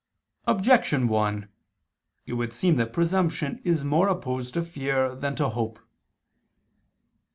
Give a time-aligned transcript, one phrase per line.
[0.47, 1.47] Objection 1:
[2.25, 5.77] It would seem that presumption is more opposed to fear than to hope.